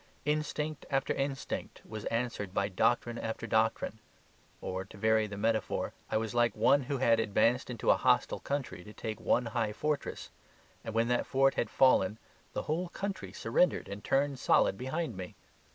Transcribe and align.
Instinct 0.25 0.83
after 0.89 1.13
instinct 1.13 1.83
was 1.85 2.05
answered 2.05 2.55
by 2.55 2.67
doctrine 2.69 3.19
after 3.19 3.45
doctrine. 3.45 3.99
Or, 4.59 4.83
to 4.83 4.97
vary 4.97 5.27
the 5.27 5.37
metaphor, 5.37 5.93
I 6.09 6.17
was 6.17 6.33
like 6.33 6.55
one 6.55 6.81
who 6.85 6.97
had 6.97 7.19
advanced 7.19 7.69
into 7.69 7.91
a 7.91 7.97
hostile 7.97 8.39
country 8.39 8.83
to 8.83 8.93
take 8.93 9.19
one 9.19 9.45
high 9.45 9.73
fortress. 9.73 10.31
And 10.83 10.95
when 10.95 11.07
that 11.09 11.27
fort 11.27 11.53
had 11.53 11.69
fallen 11.69 12.17
the 12.53 12.63
whole 12.63 12.89
country 12.89 13.31
surrendered 13.31 13.87
and 13.87 14.03
turned 14.03 14.39
solid 14.39 14.75
behind 14.75 15.15
me. 15.15 15.35